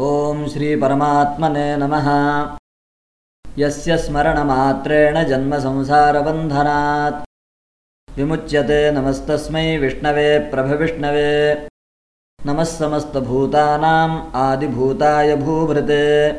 ॐ 0.00 0.48
श्रीपरमात्मने 0.48 1.76
नमः। 1.76 2.06
यस्य 3.58 3.96
स्मरणमात्रेण 3.98 5.24
जन्मसंसारबन्धनात्। 5.24 7.18
विमुच्यते 8.18 8.92
नमस्तस्मै 8.92 9.76
विष्णवे 9.78 10.38
प्रभविष्णवे 10.38 11.32
नमः 12.46 12.64
समस्तभूतानाम् 12.64 14.36
आदिभूताय 14.36 15.36
भूभृते। 15.36 16.30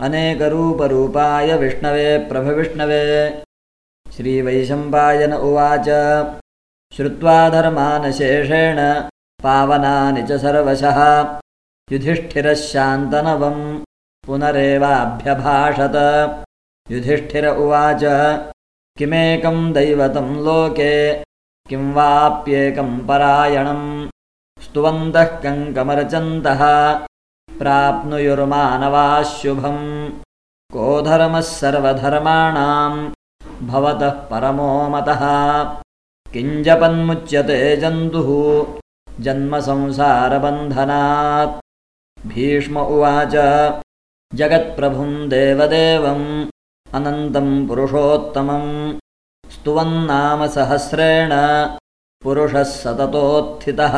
अनेकरूपरूपाय 0.00 1.56
विष्णवे 1.56 2.18
प्रभविष्णवे 2.18 3.04
श्रीवैशम्पायन 4.16 5.32
उवाच। 5.32 5.88
श्रुत्वा 6.96 7.48
धर्मानशेषेण 7.50 9.00
पावनानि 9.44 10.22
च 10.22 10.32
सर्वशः 10.32 11.00
युधिष्ठिरः 11.92 12.54
शान्तनवम् 12.54 13.84
पुनरेवाभ्यभाषत। 14.26 15.92
युधिष्ठिर 16.90 17.48
उवाच 17.48 18.00
किमेकं 18.98 19.72
दैवतं 19.72 20.44
लोके 20.44 21.24
किं 21.68 21.92
वाप्येकं 21.92 23.06
परायणम्? 23.06 24.08
स्तुवन्तः 24.62 25.24
कङ्कमर्चन्तः 25.24 26.60
प्राप्नुयुर्मानवाः 27.58 29.22
शुभम् 29.22 30.10
को 30.72 31.02
धर्मः 31.02 31.40
सर्वधर्माणाम्? 31.40 33.12
भवतः 33.66 34.10
परमो 34.10 34.88
मतः। 34.88 35.20
किञ्जपन्मुच्यते 36.32 37.76
जन्तुः? 37.76 38.66
जन्मसंसारबन्धनात् 39.20 41.63
भीष्म 42.26 42.78
उवाच। 42.78 43.36
जगत्प्रभुम् 44.34 45.28
देवदेवम् 45.28 46.46
अनन्तम् 46.94 47.68
पुरुषोत्तमम् 47.68 48.98
स्तुवन्नाम 49.50 50.46
सहस्रेण 50.46 51.30
पुरुषः 52.22 52.62
सततोत्थितः। 52.62 53.96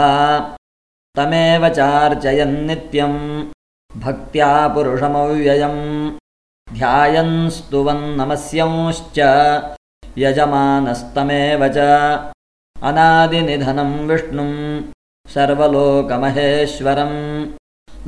तमेव 1.17 1.69
चार्चयन्नित्यम् 1.69 3.45
भक्त्या 3.97 4.69
पुरुषमव्ययम्। 4.69 6.19
ध्यायन् 6.75 7.51
स्तुवन्नमस्यंश्च 7.51 9.19
यजमानस्तमेव 10.19 11.69
च। 11.69 11.79
अनादिनिधनम् 12.83 14.09
विष्णुम् 14.09 14.83
सर्वलोकमहेश्वरम् 15.31 17.53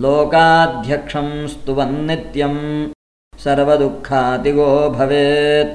लोकाध्यक्षम् 0.02 1.48
स्तुवन्नित्यम् 1.48 2.58
सर्वदुःखातिगो 3.44 4.90
भवेत्। 4.90 5.72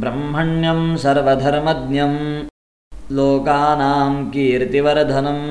ब्रह्मण्यम् 0.00 0.96
सर्वधर्मज्ञम् 1.04 2.18
लोकानाम् 3.16 4.30
कीर्तिवर्धनम् 4.32 5.46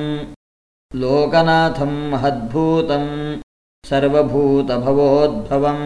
लोकनाथम् 1.02 2.08
महद्भूतम् 2.12 3.10
सर्वभूतभवोद्भवम्। 3.90 5.84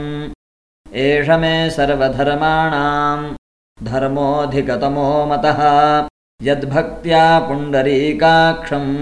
एष 1.07 1.29
मे 1.43 1.71
सर्वधर्माणाम् 1.79 3.27
धर्मोऽधिकतमो 3.91 5.11
मतः 5.31 5.61
यद्भक्त्या 6.43 7.25
पुण्डरीकाक्षम् 7.49 8.97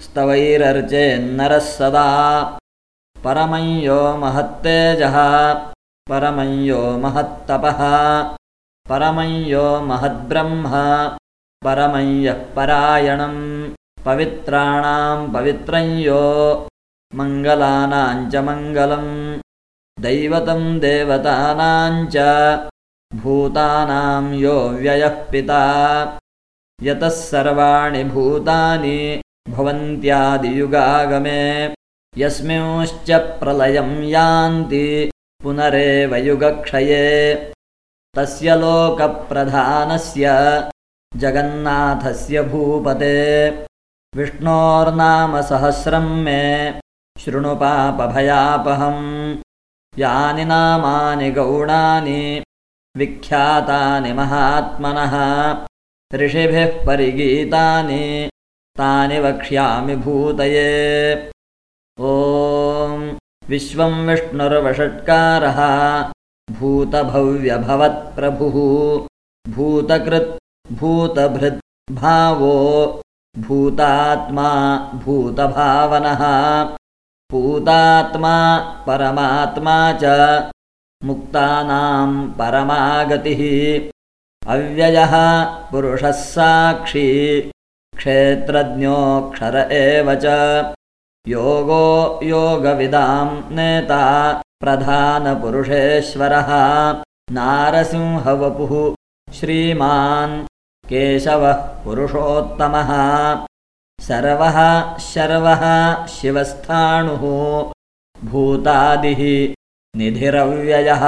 स्तवैरर्चेन्नरः 0.00 1.58
सदा। 1.58 2.58
परमञ्यो 3.24 4.16
महत्तेजः। 4.16 5.14
परमञ्यो 6.08 6.98
महत्तपः। 6.98 7.78
परमञ्यो 8.90 9.80
महद्ब्रह्म। 9.80 10.64
परमञ्यः 11.64 12.54
परायणम्। 12.54 13.74
पवित्राणाम् 14.04 15.34
पवित्रञ्यो 15.34 16.22
मङ्गलानाम् 17.14 18.30
च 18.30 18.36
मङ्गलम्। 18.36 19.40
दैवतम् 20.02 20.80
देवतानाम् 20.80 22.06
च। 22.12 22.16
भूतानाम् 23.14 24.34
यो 24.34 24.68
व्ययः 24.68 25.30
पिता। 25.30 26.18
यतः 26.82 27.08
सर्वाणि 27.08 28.04
भूतानि 28.04 29.22
भवन्त्यादियुगागमे 29.48 31.74
यस्मिंश्च 32.18 33.10
प्रलयम् 33.10 34.04
यान्ति 34.04 35.10
पुनरेव 35.42 36.16
युगक्षये। 36.16 37.52
तस्य 38.16 38.56
लोकप्रधानस्य 38.56 40.30
जगन्नाथस्य 41.16 42.42
भूपते। 42.42 43.50
विष्णोर्नामसहस्रम् 44.16 46.24
मे 46.24 46.74
शृणुपापभयापहम् 47.18 49.36
यानि 49.98 50.44
नामानि 50.44 51.30
गौणानि 51.30 52.42
विख्यातानि 52.96 54.12
महात्मनः। 54.12 55.14
ऋषिभिः 56.14 56.86
परिगीतानि 56.86 58.30
तानि 58.78 59.20
वक्ष्यामि 59.20 59.96
भूतये। 59.96 61.30
ॐ 62.00 63.16
विश्वम् 63.48 64.06
विष्णुर्वषट्कारः 64.06 65.60
भूतभव्यभवत्प्रभुः 66.50 68.56
भूतकृत् 69.52 70.38
भूतभृद्भावो 70.72 72.52
भूतात्मा 73.38 74.50
भूतभावनः। 75.04 76.22
पूतात्मा 77.30 78.36
परमात्मा 78.86 79.98
च 80.02 80.04
मुक्तानाम् 81.04 82.32
परमागतिः। 82.32 83.42
अव्ययः 84.52 85.14
पुरुषः 85.70 86.10
साक्षी 86.10 87.50
क्षेत्रज्ञोऽक्षर 87.96 89.68
एव 89.72 90.14
च। 90.14 90.24
योगो 91.28 92.20
योगविदाम् 92.22 93.54
नेता 93.54 94.02
प्रधानपुरुषेश्वरः। 94.60 96.50
नारसिंहवपुः 97.32 98.94
श्रीमान् 99.34 100.46
केशवः 100.88 101.52
पुरुषोत्तमः। 101.52 102.90
सर्वः 104.00 104.58
शर्वः 104.98 105.62
शिवस्थाणुः 106.06 107.24
भूतादिः 108.30 109.54
निधिरव्ययः। 109.98 111.04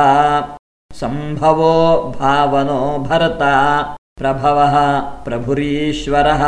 सम्भवो 0.92 1.74
भावनो 2.20 2.98
भर्ता 2.98 3.54
प्रभवः 4.18 4.74
प्रभुरीश्वरः। 5.24 6.42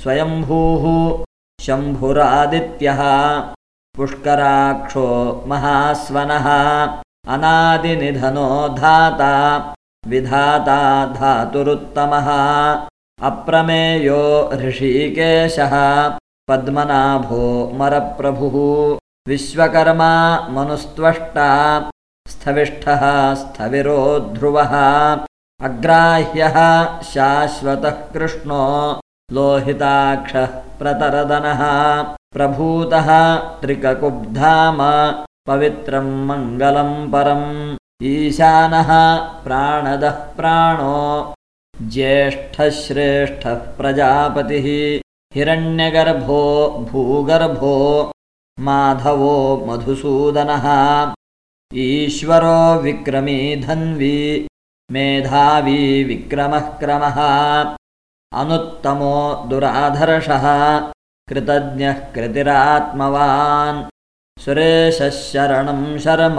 स्वयम्भूः 0.00 1.24
शम्भुरादित्यः 1.64 3.00
पुष्कराक्षो 3.96 5.08
महास्वनः। 5.46 6.46
अनादिनिधनो 7.34 8.68
धाता। 8.68 9.32
विधाता 10.06 10.80
धातुरुत्तमः। 11.06 12.28
अप्रमेयो 13.22 14.50
ऋषिकेशः। 14.54 15.74
पद्मनाभो 16.48 17.72
मरप्रभुः। 17.74 18.98
विश्वकर्मा 19.28 20.12
मनुस्त्वष्टा। 20.48 21.50
स्थविष्ठः 22.28 23.34
स्थविरो 23.34 24.20
ध्रुवः 24.20 24.74
अग्राह्यः 25.64 26.56
शाश्वतः 27.10 27.90
कृष्णो 28.14 28.64
लोहिताक्षः 29.34 30.46
प्रतरदनः 30.78 31.60
प्रभूतः 32.34 33.08
त्रिककुब्धाम 33.60 34.80
पवित्रम् 35.48 36.10
मङ्गलम् 36.28 37.10
परम् 37.12 37.76
ईशानः 38.10 38.90
प्राणदः 39.44 40.18
प्राणो 40.36 40.98
ज्येष्ठश्रेष्ठः 41.94 43.54
प्रजापतिः 43.78 44.66
हिरण्यगर्भो 45.36 46.42
भूगर्भो 46.90 47.78
माधवो 48.58 49.38
मधुसूदनः 49.68 50.68
ईश्वरो 51.86 52.58
विक्रमी 52.82 53.40
धन्वी 53.64 54.16
मेधावी 54.90 56.04
विक्रमः 56.04 56.60
क्रमः। 56.60 57.16
अनुत्तमो 58.40 59.46
दुराधर्षः 59.48 60.78
कृतज्ञः 61.28 61.92
कृतिरात्मवान्। 61.92 63.84
सुरेशः 64.42 65.10
शरणं 65.10 65.98
शर्म। 65.98 66.36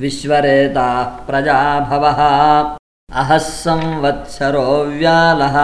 विश्वरेताः 0.00 1.26
प्रजाभवः। 1.26 2.20
अहः 3.12 3.38
संवत्सरो 3.38 4.84
व्यालः। 4.84 5.56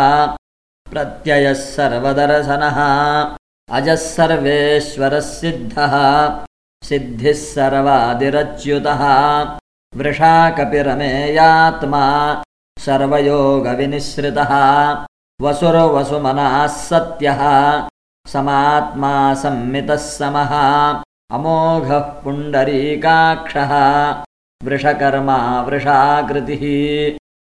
प्रत्ययः 0.90 1.52
सर्वदर्शनः। 1.52 2.78
अजः 3.76 3.94
सर्वेश्वरः 3.94 5.20
सिद्धः। 5.20 5.94
सिद्धिः 6.84 7.32
सर्वादिरच्युतः 7.32 9.02
वृषाकपिरमेयात्मा 9.98 12.02
सर्वयोगविनिःसृतः 12.84 14.52
वसुर्वसुमनाः 15.44 16.54
सत्यः 16.74 17.40
समात्मा 18.26 19.12
संमितः 19.42 19.96
समः 19.96 20.52
अमोघः 21.36 21.98
पुण्डरीकाक्षः 22.22 23.72
वृषकर्मा 24.60 25.38
वृषाकृतिः 25.68 26.64